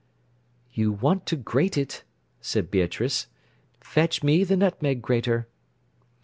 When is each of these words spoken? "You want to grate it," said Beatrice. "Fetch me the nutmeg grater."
"You 0.73 0.91
want 0.93 1.27
to 1.27 1.35
grate 1.35 1.77
it," 1.77 2.03
said 2.39 2.71
Beatrice. 2.71 3.27
"Fetch 3.81 4.23
me 4.23 4.43
the 4.43 4.57
nutmeg 4.57 4.99
grater." 5.03 5.47